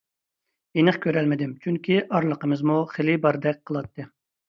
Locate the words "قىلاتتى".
3.71-4.13